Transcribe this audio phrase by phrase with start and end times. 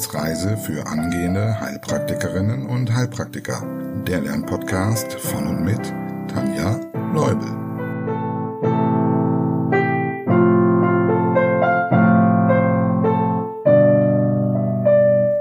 [0.00, 3.62] Wissensreise für angehende Heilpraktikerinnen und Heilpraktiker.
[4.06, 5.92] Der Lernpodcast von und mit
[6.26, 6.80] Tanja
[7.12, 7.46] Leubel.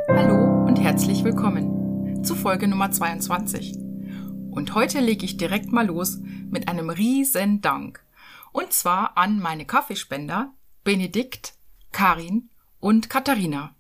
[0.09, 3.77] Hallo und herzlich willkommen zu Folge Nummer 22.
[4.51, 6.19] Und heute lege ich direkt mal los
[6.49, 8.03] mit einem riesen Dank.
[8.51, 10.51] Und zwar an meine Kaffeespender
[10.83, 11.53] Benedikt,
[11.93, 12.49] Karin
[12.81, 13.73] und Katharina.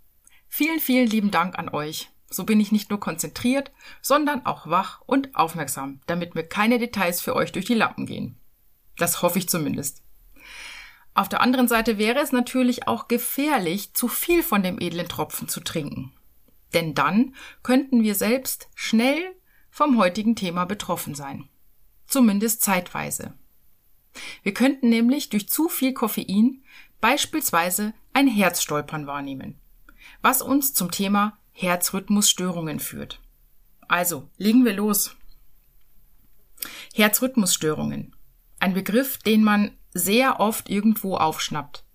[0.49, 2.09] Vielen, vielen lieben Dank an euch.
[2.29, 3.71] So bin ich nicht nur konzentriert,
[4.01, 8.37] sondern auch wach und aufmerksam, damit mir keine Details für euch durch die Lappen gehen.
[8.97, 10.03] Das hoffe ich zumindest.
[11.13, 15.47] Auf der anderen Seite wäre es natürlich auch gefährlich, zu viel von dem edlen Tropfen
[15.47, 16.13] zu trinken.
[16.73, 19.35] Denn dann könnten wir selbst schnell
[19.71, 21.49] vom heutigen Thema betroffen sein.
[22.05, 23.33] Zumindest zeitweise.
[24.43, 26.63] Wir könnten nämlich durch zu viel Koffein
[27.01, 29.59] beispielsweise ein Herzstolpern wahrnehmen,
[30.21, 33.21] was uns zum Thema Herzrhythmusstörungen führt.
[33.87, 35.15] Also, legen wir los.
[36.93, 38.15] Herzrhythmusstörungen.
[38.59, 41.85] Ein Begriff, den man sehr oft irgendwo aufschnappt.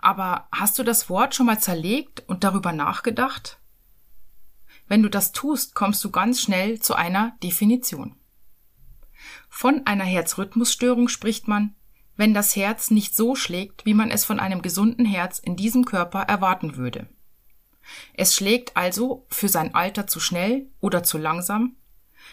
[0.00, 3.58] Aber hast du das Wort schon mal zerlegt und darüber nachgedacht?
[4.86, 8.16] Wenn du das tust, kommst du ganz schnell zu einer Definition.
[9.48, 11.74] Von einer Herzrhythmusstörung spricht man,
[12.16, 15.84] wenn das Herz nicht so schlägt, wie man es von einem gesunden Herz in diesem
[15.84, 17.08] Körper erwarten würde.
[18.14, 21.76] Es schlägt also für sein Alter zu schnell oder zu langsam,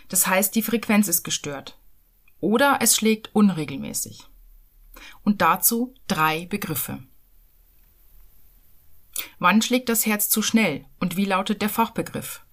[0.09, 1.77] das heißt die Frequenz ist gestört.
[2.39, 4.27] Oder es schlägt unregelmäßig.
[5.23, 7.03] Und dazu drei Begriffe.
[9.39, 12.45] Wann schlägt das Herz zu schnell und wie lautet der Fachbegriff?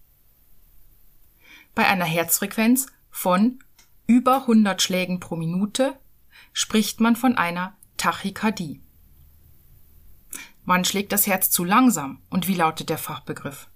[1.74, 3.60] Bei einer Herzfrequenz von
[4.06, 5.98] über 100 Schlägen pro Minute
[6.52, 8.80] spricht man von einer Tachykardie.
[10.68, 13.70] Wann schlägt das Herz zu langsam und wie lautet der Fachbegriff?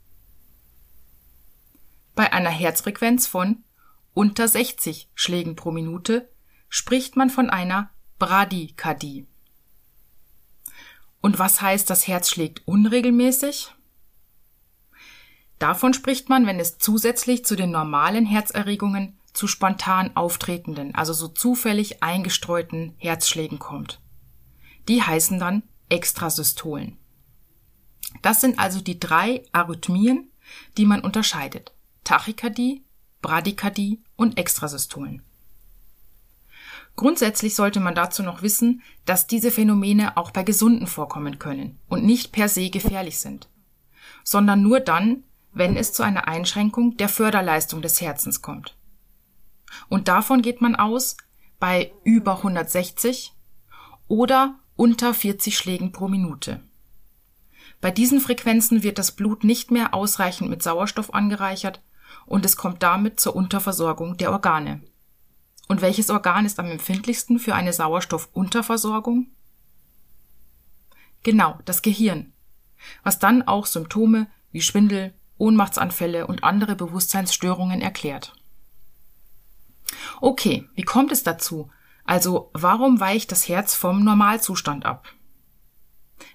[2.15, 3.65] Bei einer Herzfrequenz von
[4.13, 6.29] unter 60 Schlägen pro Minute
[6.69, 9.27] spricht man von einer Bradykardie.
[11.23, 13.75] Und was heißt, das Herz schlägt unregelmäßig?
[15.59, 21.29] Davon spricht man, wenn es zusätzlich zu den normalen Herzerregungen zu spontan auftretenden, also so
[21.29, 24.03] zufällig eingestreuten Herzschlägen kommt.
[24.89, 26.97] Die heißen dann Extrasystolen.
[28.23, 30.31] Das sind also die drei Arrhythmien,
[30.77, 31.73] die man unterscheidet.
[32.05, 32.83] Tachykardie,
[33.21, 35.23] Bradykardie und Extrasystolen.
[36.97, 42.05] Grundsätzlich sollte man dazu noch wissen, dass diese Phänomene auch bei Gesunden vorkommen können und
[42.05, 43.49] nicht per se gefährlich sind,
[44.25, 48.77] sondern nur dann, wenn es zu einer Einschränkung der Förderleistung des Herzens kommt.
[49.89, 51.17] Und davon geht man aus
[51.59, 53.33] bei über 160
[54.09, 56.61] oder unter 40 Schlägen pro Minute.
[57.81, 61.83] Bei diesen Frequenzen wird das Blut nicht mehr ausreichend mit Sauerstoff angereichert
[62.27, 64.83] und es kommt damit zur Unterversorgung der Organe.
[65.69, 69.29] Und welches Organ ist am empfindlichsten für eine Sauerstoffunterversorgung?
[71.23, 72.33] Genau, das Gehirn,
[73.03, 78.35] was dann auch Symptome wie Schwindel, Ohnmachtsanfälle und andere Bewusstseinsstörungen erklärt.
[80.21, 81.71] Okay, wie kommt es dazu?
[82.05, 85.09] Also warum weicht das Herz vom Normalzustand ab?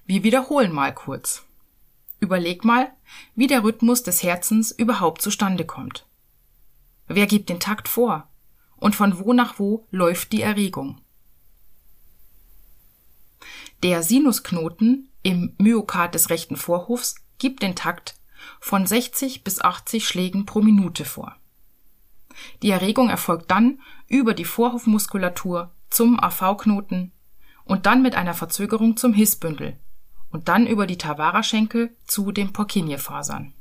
[0.06, 1.46] Wir wiederholen mal kurz.
[2.20, 2.92] Überleg mal,
[3.36, 6.08] wie der Rhythmus des Herzens überhaupt zustande kommt.
[7.08, 8.28] Wer gibt den Takt vor?
[8.78, 11.02] Und von wo nach wo läuft die Erregung?
[13.84, 18.16] Der Sinusknoten im Myokard des rechten Vorhofs gibt den Takt
[18.60, 21.36] von 60 bis 80 Schlägen pro Minute vor.
[22.62, 27.12] Die Erregung erfolgt dann über die Vorhofmuskulatur zum AV-Knoten
[27.63, 29.78] und dann mit einer Verzögerung zum Hissbündel
[30.29, 33.53] und dann über die Tavara-Schenkel zu den Purkinje-Fasern.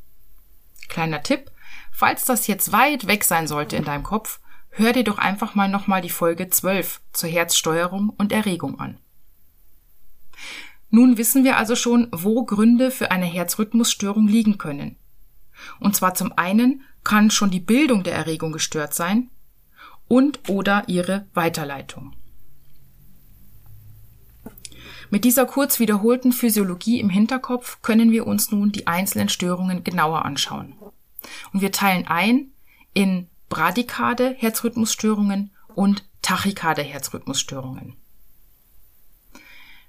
[0.89, 1.51] Kleiner Tipp,
[1.91, 4.41] falls das jetzt weit weg sein sollte in deinem Kopf,
[4.71, 8.99] hör dir doch einfach mal nochmal die Folge 12 zur Herzsteuerung und Erregung an.
[10.91, 14.97] Nun wissen wir also schon, wo Gründe für eine Herzrhythmusstörung liegen können.
[15.81, 19.31] Und zwar zum einen kann schon die Bildung der Erregung gestört sein
[20.09, 22.13] und oder ihre Weiterleitung.
[25.11, 30.25] Mit dieser kurz wiederholten Physiologie im Hinterkopf können wir uns nun die einzelnen Störungen genauer
[30.25, 30.75] anschauen.
[31.53, 32.53] Und wir teilen ein
[32.93, 37.97] in Bradykade Herzrhythmusstörungen und Tachykade Herzrhythmusstörungen.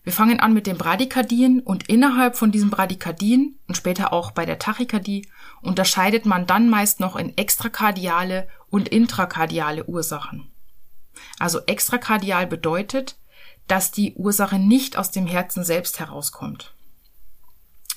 [0.08, 4.46] Wir fangen an mit den Bradykardien und innerhalb von diesen Bradykardien und später auch bei
[4.46, 5.28] der Tachykardie
[5.62, 10.50] unterscheidet man dann meist noch in extrakardiale und intrakardiale Ursachen.
[11.40, 13.18] Also extrakardial bedeutet,
[13.68, 16.74] dass die Ursache nicht aus dem Herzen selbst herauskommt.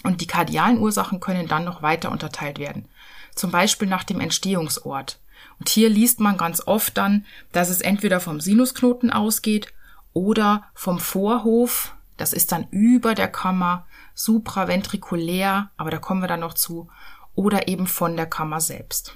[0.03, 2.89] Und die kardialen Ursachen können dann noch weiter unterteilt werden.
[3.37, 5.21] Zum Beispiel nach dem Entstehungsort.
[5.61, 9.73] Und hier liest man ganz oft dann, dass es entweder vom Sinusknoten ausgeht
[10.13, 11.95] oder vom Vorhof.
[12.21, 16.91] Das ist dann über der Kammer, supraventrikulär, aber da kommen wir dann noch zu,
[17.35, 19.15] oder eben von der Kammer selbst.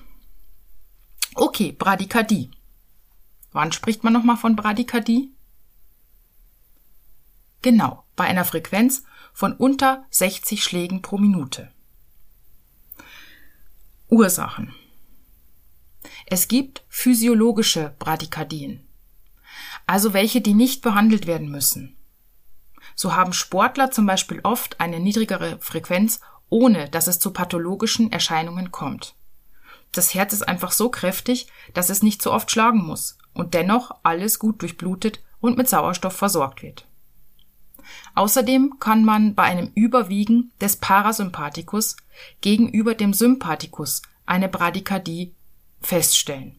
[1.35, 2.51] Okay, Bradykardie.
[3.53, 5.35] Wann spricht man nochmal von Bradykardie?
[7.61, 9.05] Genau, bei einer Frequenz
[9.35, 11.71] von unter 60 Schlägen pro Minute.
[14.09, 14.75] Ursachen.
[16.25, 18.83] Es gibt physiologische Bradykardien,
[19.87, 21.99] also welche, die nicht behandelt werden müssen.
[22.95, 28.71] So haben Sportler zum Beispiel oft eine niedrigere Frequenz, ohne dass es zu pathologischen Erscheinungen
[28.71, 29.15] kommt.
[29.93, 33.97] Das Herz ist einfach so kräftig, dass es nicht so oft schlagen muss und dennoch
[34.03, 36.87] alles gut durchblutet und mit Sauerstoff versorgt wird.
[38.15, 41.97] Außerdem kann man bei einem Überwiegen des Parasympathikus
[42.41, 45.35] gegenüber dem Sympathikus eine Bradykardie
[45.81, 46.57] feststellen.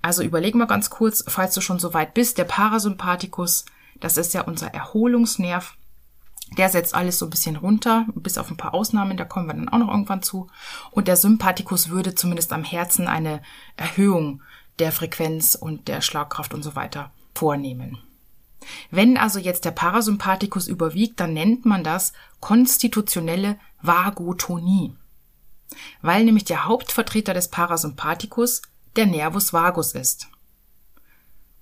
[0.00, 3.64] Also überleg mal ganz kurz, falls du schon so weit bist, der Parasympathikus,
[4.00, 5.76] das ist ja unser Erholungsnerv,
[6.56, 9.54] der setzt alles so ein bisschen runter, bis auf ein paar Ausnahmen, da kommen wir
[9.54, 10.48] dann auch noch irgendwann zu.
[10.90, 13.42] Und der Sympathikus würde zumindest am Herzen eine
[13.76, 14.42] Erhöhung
[14.78, 17.98] der Frequenz und der Schlagkraft und so weiter vornehmen.
[18.90, 24.94] Wenn also jetzt der Parasympathikus überwiegt, dann nennt man das konstitutionelle Vagotonie,
[26.02, 28.62] weil nämlich der Hauptvertreter des Parasympathikus
[28.96, 30.28] der Nervus vagus ist.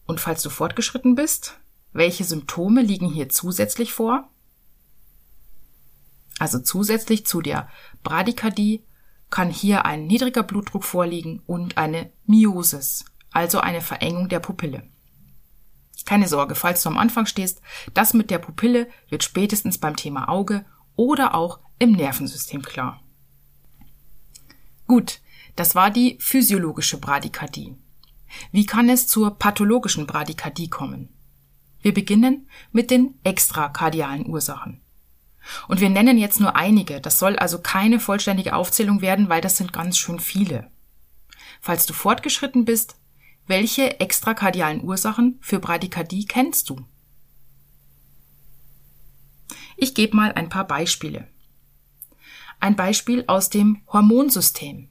[0.06, 1.58] Und falls du fortgeschritten bist,
[1.92, 4.28] welche Symptome liegen hier zusätzlich vor?
[6.38, 7.68] Also zusätzlich zu der
[8.02, 8.84] Bradykardie
[9.30, 14.88] kann hier ein niedriger Blutdruck vorliegen und eine Miosis, also eine Verengung der Pupille.
[16.04, 17.60] Keine Sorge, falls du am Anfang stehst,
[17.94, 20.64] das mit der Pupille wird spätestens beim Thema Auge
[20.96, 23.00] oder auch im Nervensystem klar.
[24.86, 25.20] Gut,
[25.56, 27.76] das war die physiologische Bradykardie.
[28.50, 31.08] Wie kann es zur pathologischen Bradykardie kommen?
[31.82, 34.81] Wir beginnen mit den extrakardialen Ursachen.
[35.69, 39.56] Und wir nennen jetzt nur einige, das soll also keine vollständige Aufzählung werden, weil das
[39.56, 40.70] sind ganz schön viele.
[41.61, 42.96] Falls du fortgeschritten bist,
[43.46, 46.84] welche extrakardialen Ursachen für Bradykardie kennst du?
[49.76, 51.26] Ich gebe mal ein paar Beispiele.
[52.61, 54.88] Ein Beispiel aus dem Hormonsystem.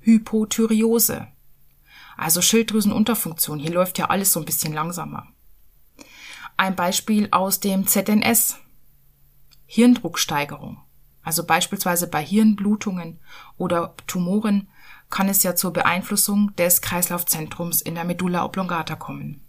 [0.00, 1.28] Hypothyreose.
[2.16, 3.58] Also Schilddrüsenunterfunktion.
[3.58, 5.28] Hier läuft ja alles so ein bisschen langsamer.
[6.56, 8.58] Ein Beispiel aus dem ZNS.
[9.66, 10.80] Hirndrucksteigerung.
[11.22, 13.18] Also beispielsweise bei Hirnblutungen
[13.56, 14.68] oder Tumoren
[15.10, 19.40] kann es ja zur Beeinflussung des Kreislaufzentrums in der Medulla oblongata kommen.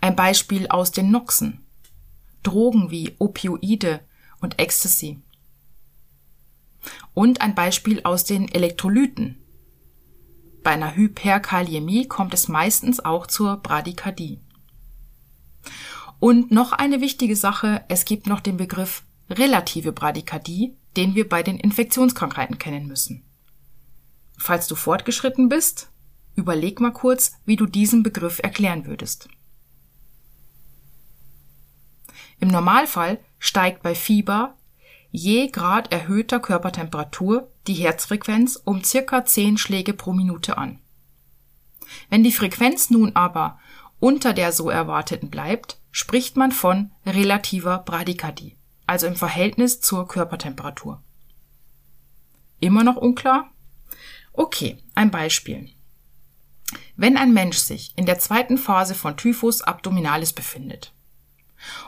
[0.00, 1.64] Ein Beispiel aus den Noxen.
[2.42, 4.00] Drogen wie Opioide
[4.40, 5.22] und Ecstasy.
[7.14, 9.38] Und ein Beispiel aus den Elektrolyten.
[10.62, 14.40] Bei einer Hyperkaliämie kommt es meistens auch zur Bradykardie.
[16.18, 21.42] Und noch eine wichtige Sache, es gibt noch den Begriff relative Bradykardie, den wir bei
[21.42, 23.24] den Infektionskrankheiten kennen müssen.
[24.38, 25.90] Falls du fortgeschritten bist,
[26.34, 29.28] überleg mal kurz, wie du diesen Begriff erklären würdest.
[32.40, 34.56] Im Normalfall steigt bei Fieber
[35.12, 40.80] je Grad erhöhter Körpertemperatur die Herzfrequenz um circa 10 Schläge pro Minute an.
[42.08, 43.60] Wenn die Frequenz nun aber
[44.02, 51.00] unter der so erwarteten bleibt, spricht man von relativer Bradykardie, also im Verhältnis zur Körpertemperatur.
[52.58, 53.52] Immer noch unklar?
[54.32, 55.70] Okay, ein Beispiel.
[56.96, 60.92] Wenn ein Mensch sich in der zweiten Phase von Typhus abdominalis befindet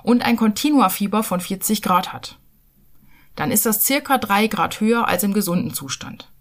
[0.04, 2.38] und ein Kontinuafieber von 40 Grad hat,
[3.35, 6.33] dann ist das circa drei Grad höher als im gesunden Zustand.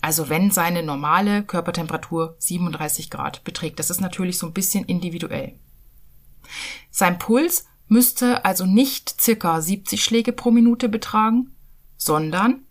[0.00, 3.78] Also wenn seine normale Körpertemperatur 37 Grad beträgt.
[3.78, 5.58] Das ist natürlich so ein bisschen individuell.
[6.90, 11.56] Sein Puls müsste also nicht circa 70 Schläge pro Minute betragen,
[11.96, 12.66] sondern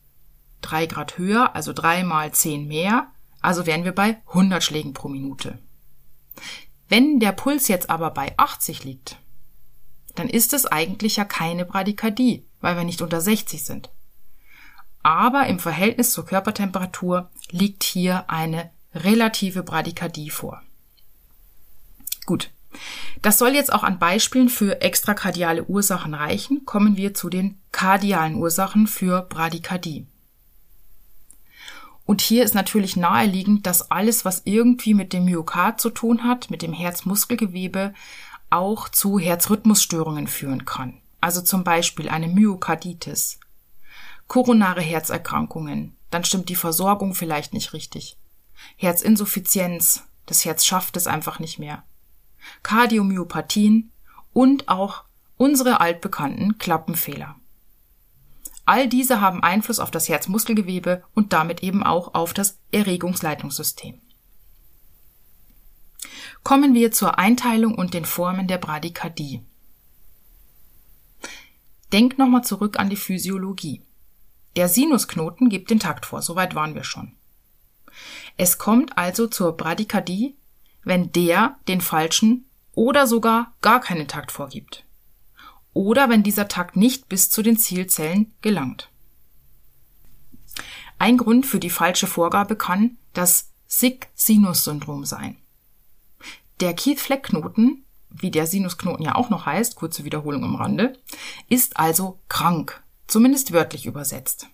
[0.61, 5.09] 3 Grad höher, also 3 mal 10 mehr, also wären wir bei 100 Schlägen pro
[5.09, 5.59] Minute.
[6.87, 9.17] Wenn der Puls jetzt aber bei 80 liegt,
[10.15, 13.89] dann ist es eigentlich ja keine Bradykardie, weil wir nicht unter 60 sind.
[15.07, 20.61] Aber im Verhältnis zur Körpertemperatur liegt hier eine relative Bradykardie vor.
[22.25, 22.51] Gut.
[23.21, 26.65] Das soll jetzt auch an Beispielen für extrakardiale Ursachen reichen.
[26.65, 30.05] Kommen wir zu den kardialen Ursachen für Bradykardie.
[32.03, 36.49] Und hier ist natürlich naheliegend, dass alles, was irgendwie mit dem Myokard zu tun hat,
[36.49, 37.93] mit dem Herzmuskelgewebe,
[38.49, 40.99] auch zu Herzrhythmusstörungen führen kann.
[41.21, 43.39] also zum Beispiel eine Myokarditis,
[44.27, 48.17] koronare Herzerkrankungen, dann stimmt die Versorgung vielleicht nicht richtig,
[48.75, 51.83] Herzinsuffizienz, das Herz schafft es einfach nicht mehr,
[52.63, 53.91] Kardiomyopathien
[54.33, 55.03] und auch
[55.37, 57.35] unsere altbekannten Klappenfehler.
[58.65, 64.01] All diese haben Einfluss auf das Herzmuskelgewebe und damit eben auch auf das Erregungsleitungssystem.
[66.43, 69.41] Kommen wir zur Einteilung und den Formen der Bradykardie.
[71.93, 73.81] Denk nochmal zurück an die Physiologie.
[74.55, 77.13] Der Sinusknoten gibt den Takt vor, soweit waren wir schon.
[78.37, 80.35] Es kommt also zur Bradykardie,
[80.83, 84.85] wenn der den falschen oder sogar gar keinen Takt vorgibt
[85.77, 88.89] oder wenn dieser Takt nicht bis zu den Zielzellen gelangt.
[90.97, 95.37] Ein Grund für die falsche Vorgabe kann das Sick-Sinus-Syndrom sein.
[96.61, 100.97] Der Keith-Fleck-Knoten, wie der Sinusknoten ja auch noch heißt, kurze Wiederholung im Rande,
[101.47, 104.47] ist also krank, zumindest wörtlich übersetzt.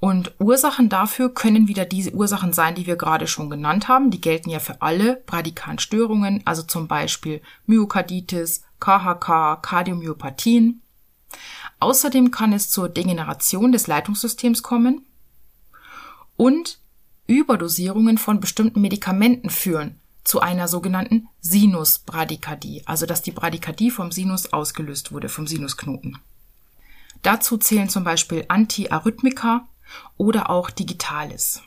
[0.00, 4.10] Und Ursachen dafür können wieder diese Ursachen sein, die wir gerade schon genannt haben.
[4.10, 10.80] Die gelten ja für alle Bradykardstörungen, also zum Beispiel Myokarditis, KHK, Kardiomyopathien.
[11.80, 15.06] Außerdem kann es zur Degeneration des Leitungssystems kommen
[16.36, 16.80] und
[17.26, 24.52] Überdosierungen von bestimmten Medikamenten führen zu einer sogenannten Sinusbradykardie, also dass die Bradykardie vom Sinus
[24.52, 26.18] ausgelöst wurde, vom Sinusknoten.
[27.22, 29.68] Dazu zählen zum Beispiel Antiarrhythmika
[30.16, 31.62] oder auch Digitalis.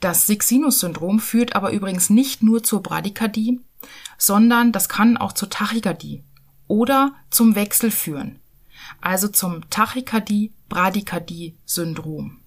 [0.00, 3.60] Das Sixinus-Syndrom führt aber übrigens nicht nur zur Bradykardie,
[4.16, 6.24] sondern das kann auch zur Tachykardie
[6.66, 8.38] oder zum Wechsel führen,
[9.00, 12.38] also zum Tachykardie-Bradykardie-Syndrom.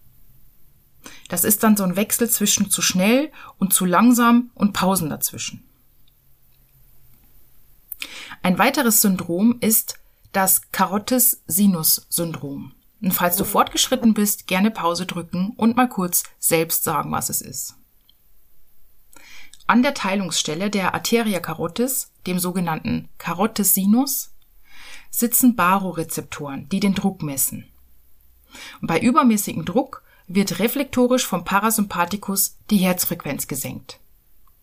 [1.29, 5.63] Das ist dann so ein Wechsel zwischen zu schnell und zu langsam und Pausen dazwischen.
[8.43, 9.97] Ein weiteres Syndrom ist
[10.33, 12.73] das Carotis-Sinus-Syndrom.
[13.01, 17.41] Und falls du fortgeschritten bist, gerne Pause drücken und mal kurz selbst sagen, was es
[17.41, 17.75] ist.
[19.65, 24.33] An der Teilungsstelle der Arteria carotis, dem sogenannten Carotis sinus,
[25.09, 27.69] sitzen Barorezeptoren, die den Druck messen.
[28.81, 34.01] Und bei übermäßigem Druck wird reflektorisch vom Parasympathikus die Herzfrequenz gesenkt.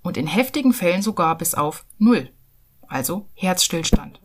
[0.03, 2.31] Und in heftigen Fällen sogar bis auf Null,
[2.90, 4.20] also Herzstillstand.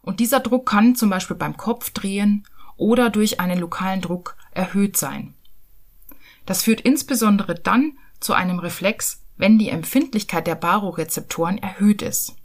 [0.00, 5.34] Und dieser Druck kann zum Beispiel beim Kopfdrehen oder durch einen lokalen Druck erhöht sein.
[6.46, 12.36] Das führt insbesondere dann zu einem Reflex, wenn die Empfindlichkeit der Barorezeptoren erhöht ist.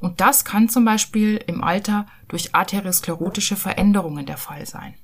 [0.00, 4.94] Und das kann zum Beispiel im Alter durch arteriosklerotische Veränderungen der Fall sein.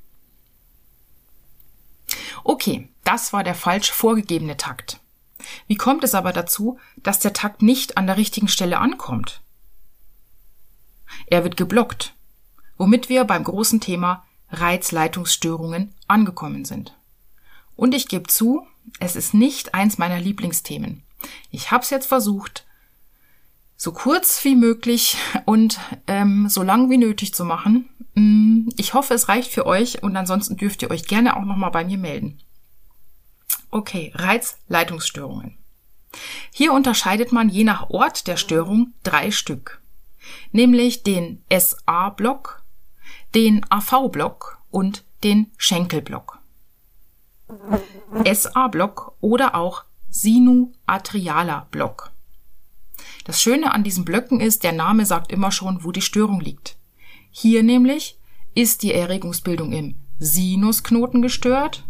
[2.42, 5.00] Okay, das war der falsch vorgegebene Takt.
[5.66, 9.40] Wie kommt es aber dazu, dass der Takt nicht an der richtigen Stelle ankommt?
[11.26, 12.14] Er wird geblockt,
[12.76, 16.96] womit wir beim großen Thema Reizleitungsstörungen angekommen sind.
[17.76, 18.66] Und ich gebe zu,
[18.98, 21.02] es ist nicht eins meiner Lieblingsthemen.
[21.50, 22.66] Ich habe es jetzt versucht,
[23.76, 25.78] so kurz wie möglich und
[26.08, 27.88] ähm, so lang wie nötig zu machen.
[28.14, 31.70] Mm, ich hoffe, es reicht für euch und ansonsten dürft ihr euch gerne auch nochmal
[31.70, 32.40] bei mir melden.
[33.70, 35.58] Okay, Reizleitungsstörungen.
[36.52, 39.80] Hier unterscheidet man je nach Ort der Störung drei Stück
[40.52, 42.62] nämlich den SA-Block,
[43.34, 46.38] den AV-Block und den Schenkelblock.
[48.24, 52.12] SA-Block oder auch sinuatrialer Block.
[53.24, 56.76] Das Schöne an diesen Blöcken ist, der Name sagt immer schon, wo die Störung liegt.
[57.30, 58.18] Hier nämlich
[58.54, 61.84] ist die Erregungsbildung im Sinusknoten gestört.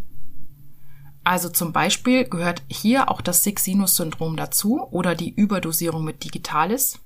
[1.29, 7.01] Also zum Beispiel gehört hier auch das Six-Sinus-Syndrom dazu oder die Überdosierung mit Digitalis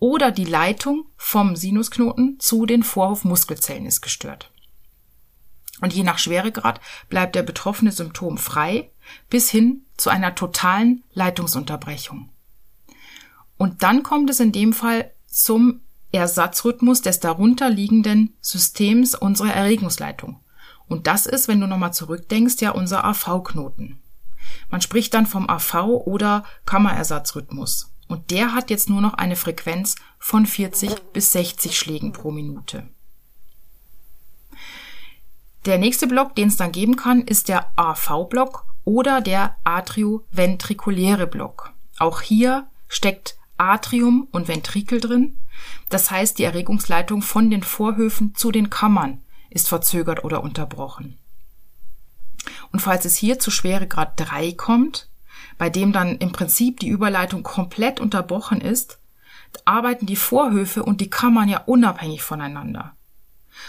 [0.00, 4.50] oder die Leitung vom Sinusknoten zu den Vorhofmuskelzellen ist gestört.
[5.80, 8.90] Und je nach Schweregrad bleibt der betroffene Symptom frei
[9.30, 12.30] bis hin zu einer totalen Leitungsunterbrechung.
[13.58, 20.41] Und dann kommt es in dem Fall zum Ersatzrhythmus des darunterliegenden Systems unserer Erregungsleitung.
[20.92, 23.98] Und das ist, wenn du nochmal zurückdenkst, ja unser AV-Knoten.
[24.68, 29.94] Man spricht dann vom AV oder Kammerersatzrhythmus und der hat jetzt nur noch eine Frequenz
[30.18, 32.86] von 40 bis 60 Schlägen pro Minute.
[35.64, 41.72] Der nächste Block, den es dann geben kann, ist der AV-Block oder der atrioventrikuläre Block.
[42.00, 45.38] Auch hier steckt Atrium und Ventrikel drin.
[45.88, 49.21] Das heißt, die Erregungsleitung von den Vorhöfen zu den Kammern
[49.52, 51.18] ist verzögert oder unterbrochen.
[52.72, 55.08] Und falls es hier zu Schweregrad 3 kommt,
[55.58, 58.98] bei dem dann im Prinzip die Überleitung komplett unterbrochen ist,
[59.64, 62.96] arbeiten die Vorhöfe und die Kammern ja unabhängig voneinander.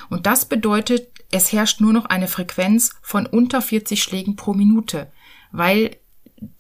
[0.09, 5.11] Und das bedeutet, es herrscht nur noch eine Frequenz von unter 40 Schlägen pro Minute,
[5.51, 5.97] weil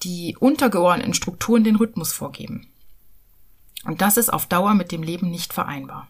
[0.03, 2.67] die untergeordneten Strukturen den Rhythmus vorgeben.
[3.85, 6.07] Und das ist auf Dauer mit dem Leben nicht vereinbar.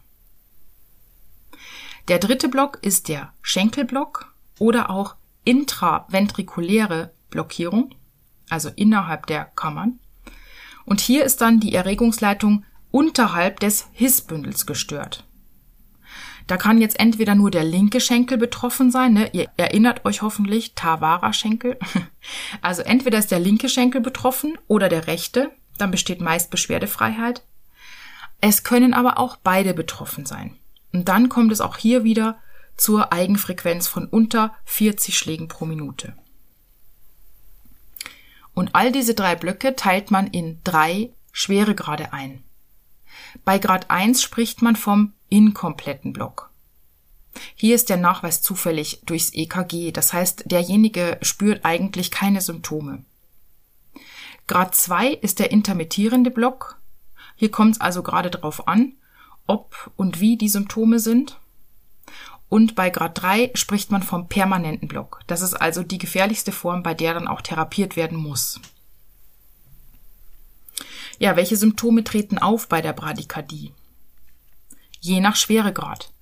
[2.08, 7.94] Der dritte Block ist der Schenkelblock oder auch intraventrikuläre Blockierung,
[8.50, 10.00] also innerhalb der Kammern.
[10.84, 15.24] Und hier ist dann die Erregungsleitung unterhalb des Hissbündels gestört.
[16.46, 19.30] Da kann jetzt entweder nur der linke Schenkel betroffen sein, ne?
[19.32, 21.78] ihr erinnert euch hoffentlich, Tawara-Schenkel.
[22.62, 27.44] Also entweder ist der linke Schenkel betroffen oder der rechte, dann besteht meist Beschwerdefreiheit.
[28.40, 30.56] Es können aber auch beide betroffen sein.
[30.94, 32.40] Und dann kommt es auch hier wieder
[32.76, 36.16] zur Eigenfrequenz von unter 40 Schlägen pro Minute.
[38.54, 42.44] Und all diese drei Blöcke teilt man in drei Schweregrade ein.
[43.44, 46.50] Bei Grad 1 spricht man vom inkompletten Block.
[47.56, 53.04] Hier ist der Nachweis zufällig durchs EKG, das heißt, derjenige spürt eigentlich keine Symptome.
[54.46, 56.78] Grad 2 ist der intermittierende Block.
[57.34, 58.92] Hier kommt es also gerade darauf an,
[59.46, 61.38] ob und wie die Symptome sind.
[62.48, 65.22] Und bei Grad 3 spricht man vom permanenten Block.
[65.26, 68.60] Das ist also die gefährlichste Form, bei der dann auch therapiert werden muss.
[71.18, 73.72] Ja, welche Symptome treten auf bei der Bradykardie?
[75.00, 76.12] Je nach Schweregrad.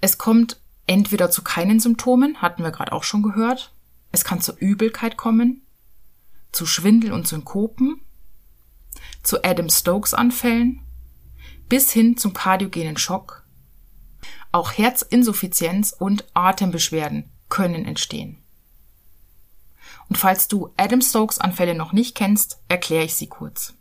[0.00, 3.72] Es kommt entweder zu keinen Symptomen, hatten wir gerade auch schon gehört.
[4.10, 5.62] Es kann zur Übelkeit kommen,
[6.50, 8.00] zu Schwindel und Synkopen,
[9.22, 10.81] zu Adam-Stokes-Anfällen,
[11.68, 13.46] bis hin zum kardiogenen Schock.
[14.52, 18.38] Auch Herzinsuffizienz und Atembeschwerden können entstehen.
[20.08, 23.74] Und falls du Adam-Stokes-Anfälle noch nicht kennst, erkläre ich sie kurz.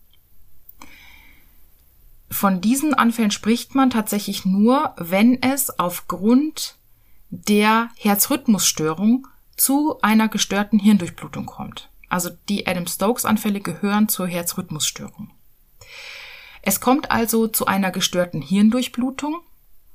[2.29, 6.77] Von diesen Anfällen spricht man tatsächlich nur, wenn es aufgrund
[7.29, 9.27] der Herzrhythmusstörung
[9.57, 11.89] zu einer gestörten Hirndurchblutung kommt.
[12.07, 15.31] Also die Adam-Stokes-Anfälle gehören zur Herzrhythmusstörung.
[16.61, 19.41] Es kommt also zu einer gestörten Hirndurchblutung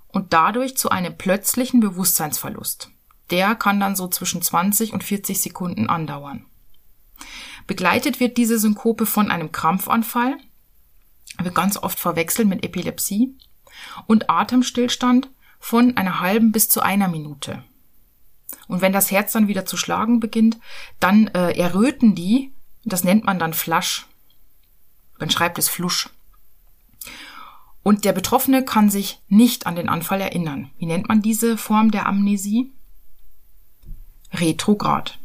[0.08, 2.90] und dadurch zu einem plötzlichen Bewusstseinsverlust.
[3.30, 6.46] Der kann dann so zwischen 20 und 40 Sekunden andauern.
[7.66, 10.36] Begleitet wird diese Synkope von einem Krampfanfall,
[11.38, 13.34] wird ganz oft verwechselt mit Epilepsie
[14.06, 17.64] und Atemstillstand von einer halben bis zu einer Minute.
[18.68, 20.58] Und wenn das Herz dann wieder zu schlagen beginnt,
[21.00, 22.52] dann äh, erröten die,
[22.84, 24.06] das nennt man dann Flasch.
[25.18, 26.10] Man schreibt es Flusch.
[27.86, 30.72] Und der Betroffene kann sich nicht an den Anfall erinnern.
[30.76, 32.72] Wie nennt man diese Form der Amnesie?
[34.32, 35.20] Retrograd.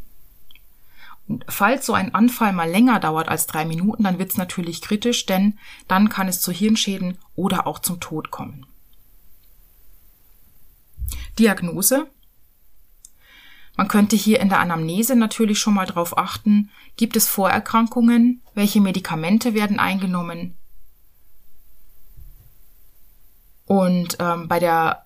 [1.28, 4.84] Und falls so ein Anfall mal länger dauert als drei Minuten, dann wird es natürlich
[4.84, 8.68] kritisch, denn dann kann es zu Hirnschäden oder auch zum Tod kommen.
[11.40, 12.12] Diagnose.
[13.76, 18.82] Man könnte hier in der Anamnese natürlich schon mal darauf achten, gibt es Vorerkrankungen, welche
[18.82, 20.60] Medikamente werden eingenommen.
[23.72, 25.06] Und ähm, bei der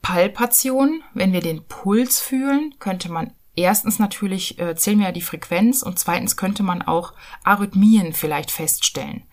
[0.00, 5.20] Palpation, wenn wir den Puls fühlen, könnte man erstens natürlich äh, zählen wir ja die
[5.20, 9.24] Frequenz und zweitens könnte man auch Arrhythmien vielleicht feststellen.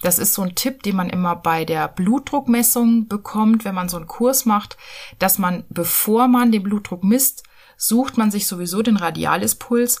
[0.00, 3.98] Das ist so ein Tipp, den man immer bei der Blutdruckmessung bekommt, wenn man so
[3.98, 4.78] einen Kurs macht,
[5.18, 7.42] dass man, bevor man den Blutdruck misst,
[7.76, 10.00] sucht man sich sowieso den Radialispuls,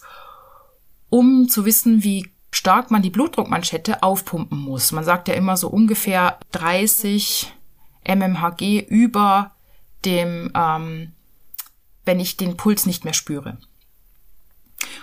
[1.10, 4.90] um zu wissen, wie stark man die Blutdruckmanschette aufpumpen muss.
[4.90, 7.52] Man sagt ja immer so ungefähr 30
[8.06, 9.52] mmHg über
[10.04, 11.12] dem, ähm,
[12.04, 13.58] wenn ich den Puls nicht mehr spüre.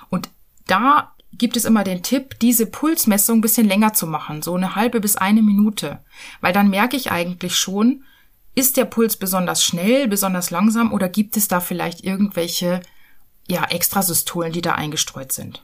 [0.09, 0.29] Und
[0.67, 4.75] da gibt es immer den Tipp, diese Pulsmessung ein bisschen länger zu machen, so eine
[4.75, 5.99] halbe bis eine Minute.
[6.41, 8.03] Weil dann merke ich eigentlich schon,
[8.55, 12.81] ist der Puls besonders schnell, besonders langsam oder gibt es da vielleicht irgendwelche,
[13.47, 15.63] ja, Extrasystolen, die da eingestreut sind?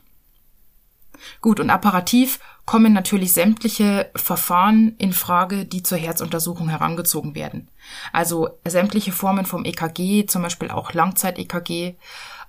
[1.42, 7.70] Gut, und apparativ kommen natürlich sämtliche Verfahren in Frage, die zur Herzuntersuchung herangezogen werden.
[8.12, 11.96] Also sämtliche Formen vom EKG, zum Beispiel auch Langzeit-EKG,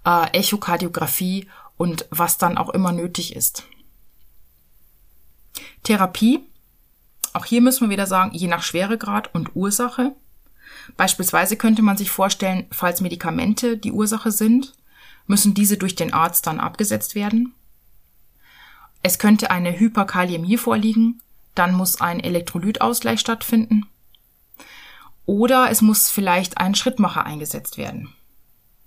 [0.05, 3.65] äh, Echokardiographie und was dann auch immer nötig ist.
[5.83, 6.41] Therapie.
[7.35, 10.15] Auch hier müssen wir wieder sagen, je nach Schweregrad und Ursache.
[10.97, 14.73] Beispielsweise könnte man sich vorstellen, falls Medikamente die Ursache sind,
[15.27, 17.55] müssen diese durch den Arzt dann abgesetzt werden.
[19.07, 21.23] Es könnte eine Hyperkaliämie vorliegen,
[21.55, 23.87] dann muss ein Elektrolytausgleich stattfinden.
[25.27, 28.13] Oder es muss vielleicht ein Schrittmacher eingesetzt werden.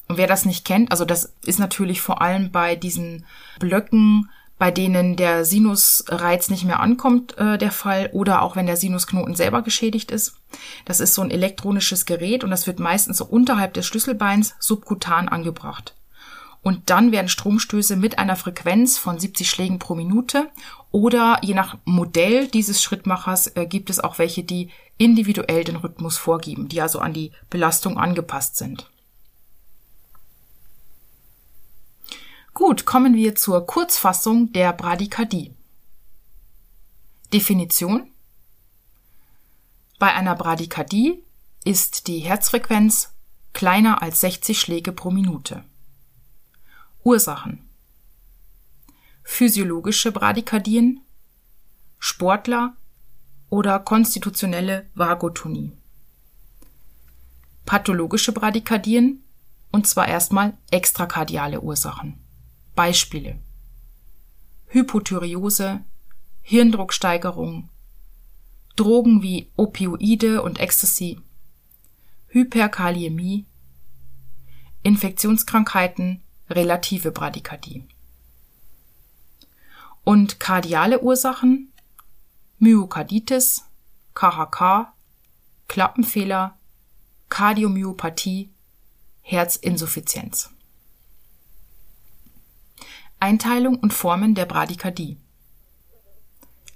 [0.10, 3.26] Und wer das nicht kennt, also das ist natürlich vor allem bei diesen
[3.60, 8.76] Blöcken bei denen der Sinusreiz nicht mehr ankommt, äh, der Fall, oder auch wenn der
[8.76, 10.36] Sinusknoten selber geschädigt ist.
[10.84, 15.30] Das ist so ein elektronisches Gerät und das wird meistens so unterhalb des Schlüsselbeins subkutan
[15.30, 15.96] angebracht.
[16.62, 20.50] Und dann werden Stromstöße mit einer Frequenz von 70 Schlägen pro Minute
[20.92, 26.18] oder je nach Modell dieses Schrittmachers äh, gibt es auch welche, die individuell den Rhythmus
[26.18, 28.90] vorgeben, die also an die Belastung angepasst sind.
[32.54, 35.54] Gut, kommen wir zur Kurzfassung der Bradykardie.
[37.32, 38.12] Definition
[40.00, 41.24] Bei einer Bradykardie
[41.64, 43.14] ist die Herzfrequenz
[43.54, 45.64] kleiner als 60 Schläge pro Minute.
[47.10, 47.68] Ursachen
[49.24, 51.02] Physiologische Bradykardien,
[51.98, 52.78] Sportler
[53.50, 55.72] oder konstitutionelle Vagotonie.
[57.66, 59.24] Pathologische Bradykardien,
[59.72, 62.20] und zwar erstmal extrakardiale Ursachen.
[62.76, 63.40] Beispiele
[64.68, 65.84] Hypothyreose,
[66.44, 67.70] Hirndrucksteigerung,
[68.76, 71.20] Drogen wie Opioide und Ecstasy,
[72.28, 73.48] Hyperkaliämie,
[74.84, 77.84] Infektionskrankheiten, relative Bradykardie.
[80.04, 81.72] Und kardiale Ursachen
[82.58, 83.64] Myokarditis,
[84.16, 84.92] KHK,
[85.70, 86.58] Klappenfehler,
[87.30, 88.50] Kardiomyopathie,
[89.22, 90.50] Herzinsuffizienz.
[93.22, 95.18] Einteilung und Formen der Bradykardie.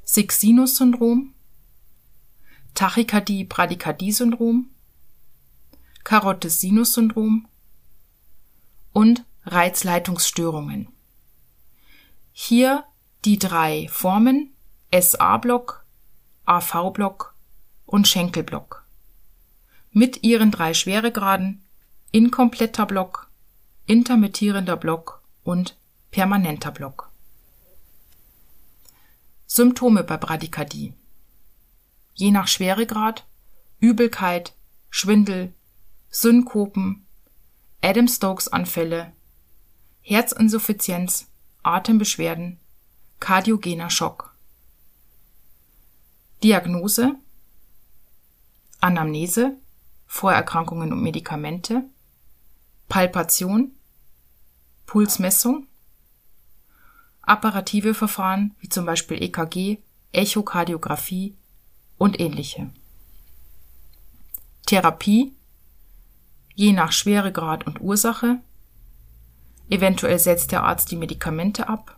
[0.06, 1.34] Six-Sinus-Syndrom,
[2.76, 4.70] Tachykardie-Bradykardie-Syndrom,
[6.04, 7.48] Karottes-Sinus-Syndrom
[8.94, 10.88] und Reizleitungsstörungen.
[12.32, 12.86] Hier
[13.26, 14.54] die drei Formen
[14.92, 15.86] SA-Block,
[16.46, 17.36] AV-Block
[17.86, 18.86] und Schenkelblock.
[19.92, 21.64] Mit ihren drei Schweregraden
[22.12, 23.30] inkompletter Block,
[23.86, 25.78] intermittierender Block und
[26.12, 27.12] permanenter Block.
[29.48, 30.94] Symptome bei Bradykardie.
[32.14, 33.26] Je nach Schweregrad
[33.80, 34.54] Übelkeit,
[34.90, 35.54] Schwindel,
[36.10, 37.06] Synkopen,
[37.82, 39.12] Adam-Stokes-Anfälle,
[40.04, 41.28] Herzinsuffizienz,
[41.64, 42.60] Atembeschwerden,
[43.20, 44.36] kardiogener Schock.
[46.44, 47.16] Diagnose
[48.84, 49.56] Anamnese,
[50.08, 51.86] Vorerkrankungen und Medikamente,
[52.90, 53.72] Palpation,
[54.86, 55.68] Pulsmessung,
[57.22, 59.78] apparative Verfahren wie zum Beispiel EKG,
[60.12, 61.38] Echokardiographie
[61.98, 62.72] und ähnliche.
[64.66, 65.34] Therapie
[66.56, 68.42] je nach Schweregrad und Ursache.
[69.70, 71.98] Eventuell setzt der Arzt die Medikamente ab.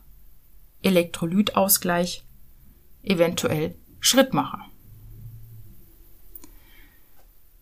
[0.81, 2.23] Elektrolytausgleich.
[3.03, 4.65] Eventuell Schrittmacher.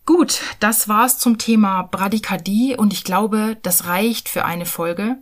[0.06, 5.16] Gut, das war's zum Thema Bradykardie und ich glaube, das reicht für eine Folge.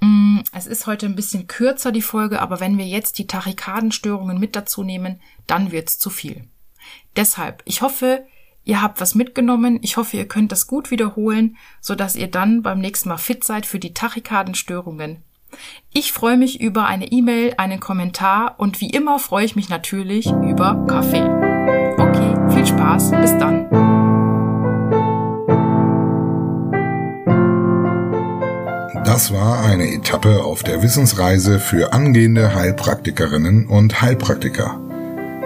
[0.00, 4.38] Mm, es ist heute ein bisschen kürzer die Folge, aber wenn wir jetzt die Tachykardenstörungen
[4.38, 6.46] mit dazu nehmen, dann wird's zu viel.
[7.16, 8.26] Deshalb, ich hoffe,
[8.64, 9.78] ihr habt was mitgenommen.
[9.82, 13.44] Ich hoffe, ihr könnt das gut wiederholen, so dass ihr dann beim nächsten Mal fit
[13.44, 15.22] seid für die Tachykardenstörungen.
[15.92, 20.26] Ich freue mich über eine E-Mail, einen Kommentar und wie immer freue ich mich natürlich
[20.26, 21.22] über Kaffee.
[21.98, 23.68] Okay, viel Spaß, bis dann.
[29.04, 34.80] Das war eine Etappe auf der Wissensreise für angehende Heilpraktikerinnen und Heilpraktiker.